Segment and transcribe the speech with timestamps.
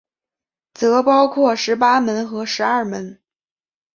[0.73, 3.21] 则包括十八门和十二门。